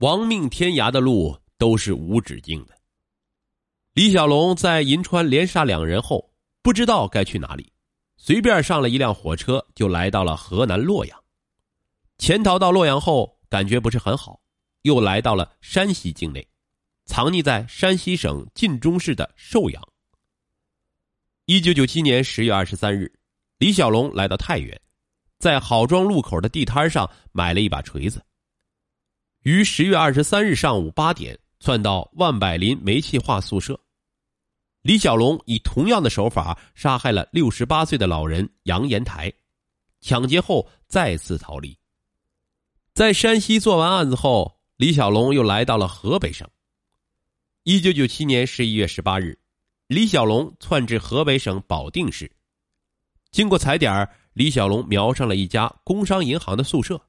[0.00, 2.74] 亡命天涯的路都是无止境的。
[3.92, 7.70] 李小龙在银川连杀两人后，不知道该去哪里，
[8.16, 11.22] 随便上了一辆火车就来到了河南洛阳。
[12.16, 14.40] 潜逃到洛阳后，感觉不是很好，
[14.82, 16.48] 又来到了山西境内，
[17.04, 19.86] 藏匿在山西省晋中市的寿阳。
[21.44, 23.12] 一九九七年十月二十三日，
[23.58, 24.80] 李小龙来到太原，
[25.38, 28.24] 在郝庄路口的地摊上买了一把锤子。
[29.42, 33.80] 于十月二十三日上午八点窜到万柏林煤气化宿舍。
[34.82, 39.32] 李小龙以同样的手法杀害了六十八岁的老人杨延台，
[40.00, 41.74] 抢劫后再次逃离。
[42.92, 46.46] 在山西做完案子后，李小龙又来到了河北省。
[47.62, 49.38] 一九九七年十一月十八日。
[49.86, 52.30] 李小龙窜至河北省保定市，
[53.32, 57.00] 经过踩点李小龙瞄上了一家工商银行的宿舍。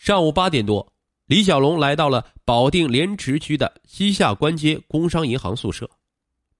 [0.00, 0.94] 上午八点多，
[1.26, 5.88] 李小龙来到了保定莲池区的西夏关街工商银行宿舍，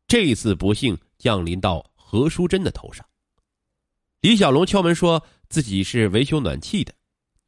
[0.06, 3.02] 这次不幸降临到何淑珍的头上。
[4.20, 6.92] 李小龙敲门说自己是维修暖气的，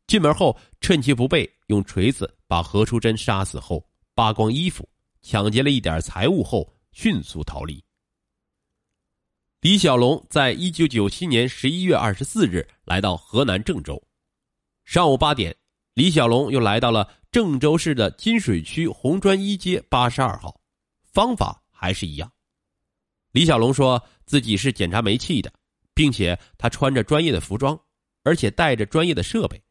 [0.06, 4.88] 进门后趁其不备，用锤子把何淑珍杀死后，扒光衣服，
[5.20, 6.66] 抢劫了一点财物后。
[6.92, 7.82] 迅速逃离。
[9.60, 14.02] 李小龙在一九九七年十一月二十四日来到河南郑州，
[14.84, 15.56] 上午八点，
[15.94, 20.60] 李小龙又来到了郑州市的金水区红砖一街八十二号，
[21.02, 22.32] 方法还是一样。
[23.32, 25.52] 李小龙说自己是检查煤气的，
[25.94, 27.78] 并且他穿着专业的服装，
[28.24, 29.62] 而且带着专业的设备。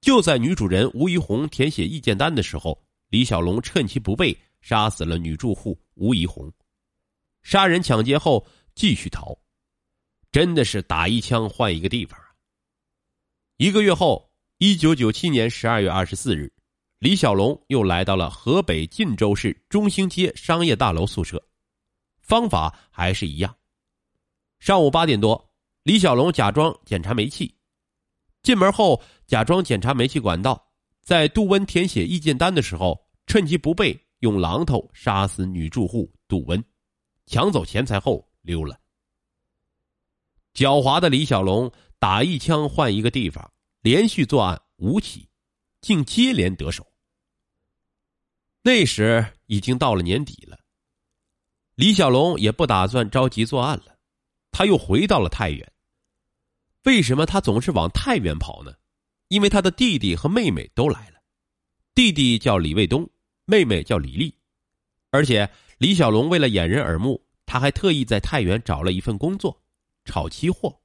[0.00, 4.36] 就在女主人吴怡红填写意见单的时候，李小龙趁其不备。
[4.62, 6.52] 杀死了女住户吴怡红，
[7.44, 8.44] 杀人抢劫后
[8.74, 9.38] 继续逃，
[10.32, 12.34] 真的是打一枪换一个地方啊。
[13.58, 14.28] 一个月后，
[14.58, 16.50] 一九九七年十二月二十四日，
[16.98, 21.46] 李小龙又来到了河北晋州市中兴街商业大楼宿舍，
[22.22, 23.54] 方法还是一样。
[24.58, 25.52] 上午八点多，
[25.82, 27.54] 李小龙假装检查煤气，
[28.42, 30.66] 进门后假装检查煤气管道，
[31.02, 34.02] 在杜温填写意见单的时候，趁其不备。
[34.20, 36.64] 用榔头杀死女住户杜温，
[37.26, 38.80] 抢走钱财后溜了。
[40.54, 43.52] 狡猾的李小龙打一枪换一个地方，
[43.86, 45.28] 连续作案五起，
[45.80, 46.84] 竟接连得手。
[48.62, 50.58] 那时已经到了年底了，
[51.76, 53.96] 李小龙也不打算着急作案了，
[54.50, 55.72] 他又回到了太原。
[56.82, 58.74] 为什么他总是往太原跑呢？
[59.28, 61.20] 因为他的弟弟和妹妹都来了，
[61.94, 63.08] 弟弟叫李卫东。
[63.44, 64.36] 妹妹叫李丽，
[65.10, 65.48] 而且
[65.78, 69.62] 李小龙为了掩人耳目，他还特意在太原找了一份工作，
[70.04, 70.76] 炒期货。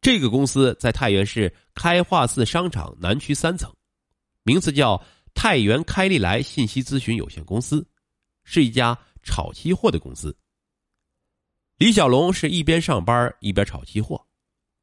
[0.00, 3.72] 这个公司在太原市开化寺商场南区三层，
[4.42, 5.02] 名字叫
[5.34, 7.86] 太原开利来信息咨询有限公司，
[8.44, 10.36] 是一家炒期货的公司。
[11.76, 14.24] 李小龙是一边上班一边炒期货，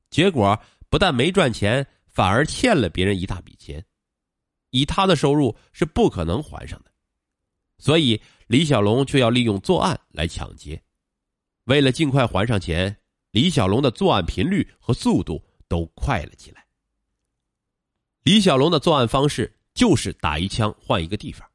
[0.10, 0.60] 结果
[0.90, 3.84] 不但没赚钱，反而欠了别人一大笔钱。
[4.72, 6.92] 以他的收入是不可能还上的，
[7.78, 10.82] 所以李小龙就要利用作案来抢劫。
[11.66, 12.96] 为了尽快还上钱，
[13.32, 16.66] 李小龙的作案频率和速度都快了起来。
[18.24, 21.48] 李小龙的作案方式就是打一枪换一个地方，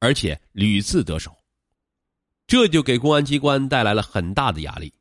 [0.00, 1.32] 而且屡次得手，
[2.46, 4.92] 这就给公安机关带来了很大的压力。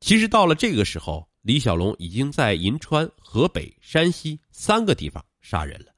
[0.00, 5.94] 其实到了这个时候，李小龙已经在银川、河北、山西三个地方杀人了。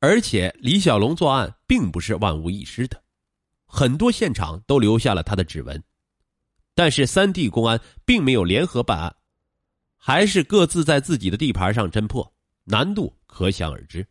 [0.00, 3.02] 而且李小龙作案并不是万无一失的，
[3.64, 5.82] 很多现场都留下了他的指纹，
[6.74, 9.16] 但是三地公安并没有联合办案，
[9.96, 14.06] 还是各自在自己的地盘上侦破，难度可想而知。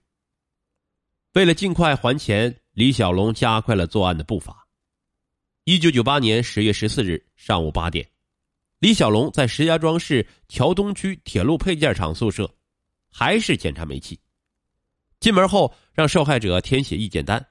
[1.31, 4.67] 为了尽快还钱，李小龙加快了作案的步伐。
[5.63, 8.05] 一九九八年十月十四日上午八点，
[8.79, 12.53] 李小龙在石家庄市桥东区铁路配件厂宿舍，
[13.09, 14.19] 还是检查煤气。
[15.21, 17.47] 进门后，让受害者填写意见单，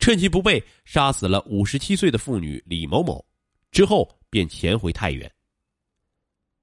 [0.00, 3.24] 趁其不备，杀死了五十七岁的妇女李某某，
[3.70, 5.32] 之后便潜回太原。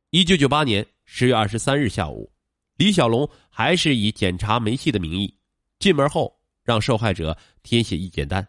[0.10, 2.30] 一九九八年十月二十三日下午，
[2.76, 5.34] 李小龙还是以检查煤气的名义，
[5.80, 8.48] 进门后让受害者填写意见单，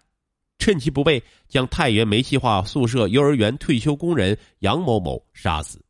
[0.58, 5.84] 趁其不备，将太原煤气化宿舍幼儿园退休工人杨某某杀死。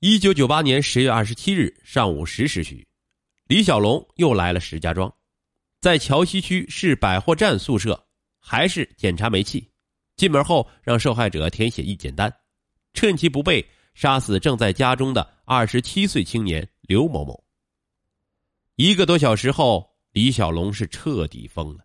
[0.00, 2.86] 一九九八年十月二十七日上午十时许。
[3.46, 5.12] 李小龙又来了石家庄，
[5.80, 8.06] 在桥西区市百货站宿舍，
[8.38, 9.66] 还是检查煤气。
[10.16, 12.32] 进门后，让受害者填写意见单，
[12.92, 17.44] 趁其不备，杀死正在家中的二十七岁青年刘某某。
[18.76, 20.32] 一个多小时后，李。
[20.32, 21.84] 小龙是彻底疯了。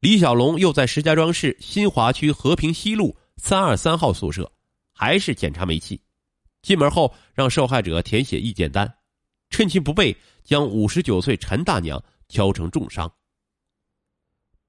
[0.00, 4.50] 李小龙又在石家庄市新华区和平西路三二三号宿舍，
[4.90, 6.00] 还是检查煤气。
[6.62, 8.90] 进门后，让受害者填写意见单，
[9.50, 13.12] 趁其不备，将五十九岁陈大娘敲成重伤。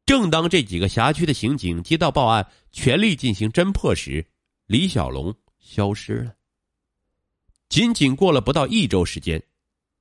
[0.05, 4.29] 正当这几个辖区的刑警接到报案，全力进行侦破时，
[4.65, 6.36] 李小龙消失了。
[7.69, 9.41] 仅仅过了不到一周时间，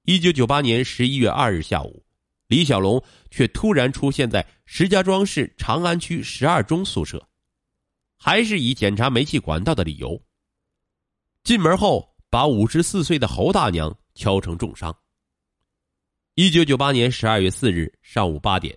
[0.04, 2.04] 一九九八年十一月二日下午，
[2.46, 7.28] 李小龙却突然出现在石家庄市长安区十二中宿舍，
[8.16, 10.20] 还是以检查煤气管道的理由。
[11.42, 14.96] 进门后，把五十四岁的侯大娘敲成重伤。
[16.34, 18.76] 一九九八年十二月四日上午八点。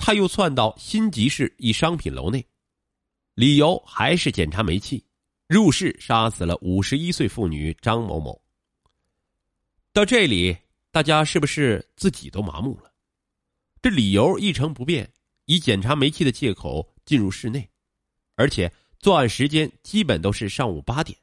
[0.00, 2.46] 他又窜到新集市一商品楼内，
[3.34, 5.04] 理由还是检查煤气，
[5.48, 8.38] 入室杀死了五十一岁妇女张某某。
[9.94, 10.54] 到这里，
[10.90, 12.92] 大家是不是自己都麻木了？
[13.80, 15.10] 这理由一成不变，
[15.46, 17.66] 以检查煤气的借口进入室内，
[18.34, 21.18] 而且作案时间基本都是上午八点。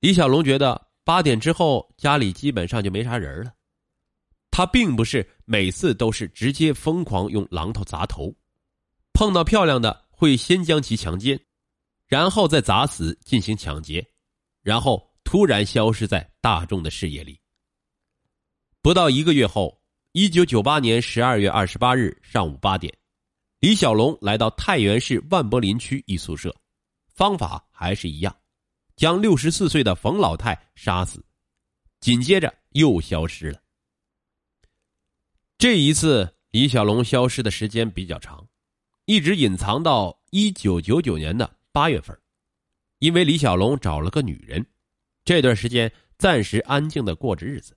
[0.00, 3.54] 李小龙觉得八点之后家里基本上就没啥人了。
[4.50, 8.34] 他并不是每次都是直接疯狂用榔头砸头，
[9.12, 11.40] 碰到漂亮的会先将其强奸，
[12.12, 14.06] 然后再砸死进行抢劫，
[14.60, 17.40] 然后突然消失在大众的视野里。
[18.82, 19.80] 不到一个月后，
[20.12, 22.94] 一九九八年十二月二十八日上午八点，
[23.60, 26.54] 李小龙来到太原市万柏林区一宿舍，
[27.14, 28.36] 方法还是一样，
[28.94, 31.24] 将六十四岁的冯老太杀死，
[32.00, 33.58] 紧接着又消失了。
[35.56, 38.46] 这一次，李小龙消失的时间比较长，
[39.06, 42.16] 一直隐藏到一九九九年的八月份，
[42.98, 44.64] 因为李小龙找了个女人，
[45.24, 47.74] 这段时间暂时安静的过着日子。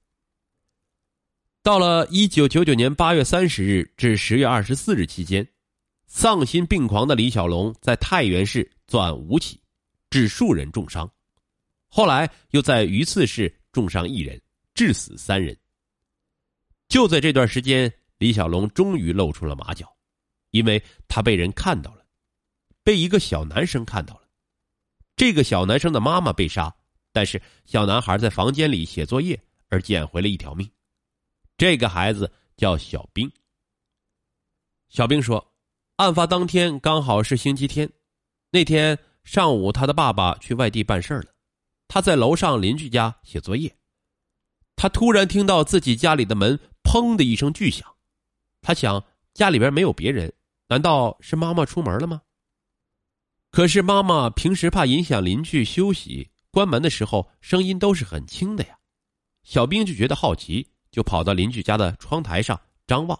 [1.63, 5.47] 到了一九九九年八月三十日至十月二十四日期间，
[6.07, 9.61] 丧心病狂的李小龙在太原市作案五起，
[10.09, 11.09] 致数人重伤，
[11.87, 14.39] 后来又在榆次市重伤一人，
[14.73, 15.57] 致死三人。
[16.89, 19.91] 就在这段时间，李小龙终于露出了马脚，
[20.51, 22.04] 因为他被人看到了，
[22.85, 24.21] 被一个小男生看到了。
[25.17, 26.73] 这个小男生的妈妈被杀，
[27.11, 29.37] 但是小男孩在房间里写作业
[29.67, 30.69] 而捡回了一条命。
[31.57, 33.29] 这个孩子叫小兵。
[34.87, 35.53] 小兵说，
[35.97, 37.91] 案发当天刚好是星期天，
[38.51, 41.33] 那天上午他的爸爸去外地办事了，
[41.87, 43.75] 他在楼上邻居家写作业，
[44.75, 46.57] 他突然听到自己家里的门。
[46.87, 47.91] 砰的一声巨响，
[48.61, 49.03] 他想
[49.33, 50.31] 家里边没有别人，
[50.67, 52.21] 难道是妈妈出门了吗？
[53.55, 58.77] 可是妈妈平时怕影响邻居休息，关门的时候声音都是很轻的呀。
[59.43, 63.17] 小兵就觉得好奇，就跑到邻居家的窗台上张望。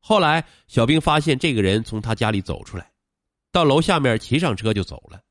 [0.00, 2.90] 后来小兵发现这个人从他家里走出来，
[3.52, 5.22] 到楼下面骑上车就走了。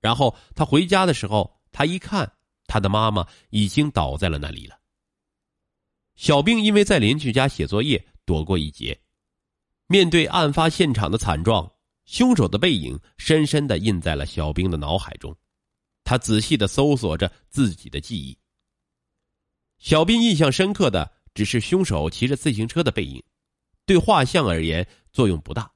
[0.00, 2.32] 然后他回家的时候，他一看，
[2.66, 4.76] 他的妈妈已经倒在了那里了。
[6.16, 9.00] 小兵因为在邻居家写作业，躲过一劫。
[9.86, 11.72] 面对案发现场的惨状，
[12.04, 15.36] 凶手的背影深深的印在了小兵的脑海中。
[16.04, 18.36] 他仔细的搜索着自己的记忆。
[19.78, 23.22] 小兵印象深刻的只是凶手骑着自行车的背影，
[23.86, 25.70] 对画像而言作用不大。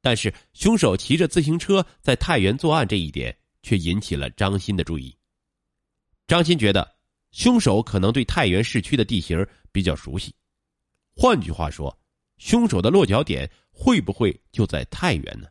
[0.00, 5.16] 但是凶手骑着自行车在太原作案这一点却引起了张鑫的注意。
[6.26, 6.94] 张鑫觉得。
[7.34, 10.32] 凶手可能对太原市区的地形比较熟悉，
[11.16, 11.98] 换句话说，
[12.38, 15.48] 凶手的落脚点会不会就在太原呢？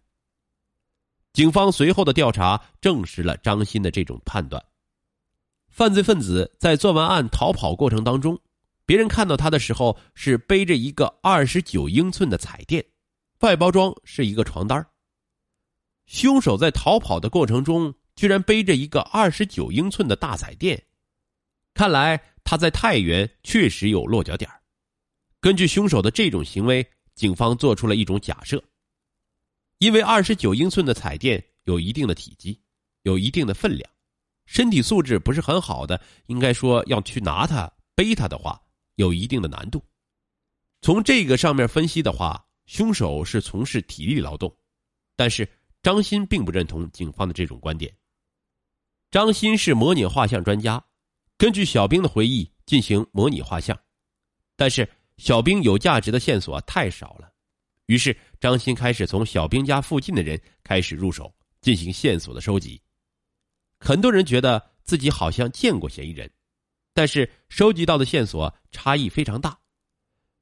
[1.34, 4.64] 警方随后的调查证实了张鑫的这种判断。
[5.68, 8.40] 犯罪分子在做完案逃跑过程当中，
[8.86, 12.86] 别人看到他的时候是背着一个二十九英寸的彩电，
[13.40, 14.86] 外包装是一个床单
[16.06, 20.80] 凶手在逃跑的过程中居然背着一个二十九英寸的大彩电。
[21.74, 24.48] 看来他在太原确实有落脚点
[25.42, 28.64] 根据凶手的这种行为，警方做出了一种假设：
[29.84, 32.58] 因为二十九英寸的彩电有一定的体积，
[33.02, 33.92] 有一定的分量，
[34.46, 38.58] 身体素质不是很好的，应该说要去拿它、背它的话，
[38.96, 39.84] 有一定的难度。
[40.80, 44.56] 从这个上面分析的话，凶手是从事体力劳动。
[45.18, 45.46] 但是
[45.82, 47.94] 张鑫并不认同警方的这种观点。
[49.12, 50.82] 张鑫是模拟画像专家。
[51.38, 53.78] 根据小兵的回忆进行模拟画像，
[54.56, 54.88] 但是
[55.18, 57.30] 小兵有价值的线索太少了，
[57.88, 62.78] 于是张鑫开始从小兵家附近的人开始入手进行线索的收集。
[63.80, 66.30] 很多人觉得自己好像见过嫌疑人，
[66.94, 69.58] 但是收集到的线索差异非常大。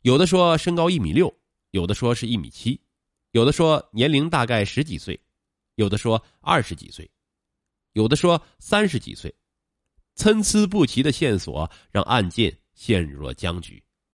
[0.02, 1.32] 有的说身高一米六，
[1.70, 2.82] 有的说是一米七，
[3.34, 5.22] 有的说年龄大概十几岁，
[5.76, 7.08] 有的说二十几岁，
[7.94, 9.32] 有的说三十几岁，
[10.16, 13.84] 参差不齐的线索让案件陷入了僵局。